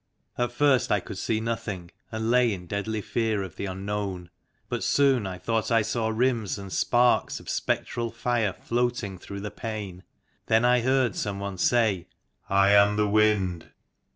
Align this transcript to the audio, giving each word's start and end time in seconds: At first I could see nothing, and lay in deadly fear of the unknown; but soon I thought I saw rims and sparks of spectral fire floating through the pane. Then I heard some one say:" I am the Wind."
At 0.35 0.51
first 0.51 0.91
I 0.91 0.99
could 0.99 1.19
see 1.19 1.39
nothing, 1.39 1.91
and 2.11 2.31
lay 2.31 2.51
in 2.51 2.65
deadly 2.65 3.01
fear 3.01 3.43
of 3.43 3.55
the 3.55 3.67
unknown; 3.67 4.31
but 4.67 4.83
soon 4.83 5.27
I 5.27 5.37
thought 5.37 5.69
I 5.69 5.83
saw 5.83 6.07
rims 6.07 6.57
and 6.57 6.73
sparks 6.73 7.39
of 7.39 7.47
spectral 7.47 8.09
fire 8.09 8.51
floating 8.53 9.19
through 9.19 9.41
the 9.41 9.51
pane. 9.51 10.01
Then 10.47 10.65
I 10.65 10.81
heard 10.81 11.15
some 11.15 11.39
one 11.39 11.59
say:" 11.59 12.07
I 12.49 12.71
am 12.71 12.95
the 12.95 13.07
Wind." 13.07 13.69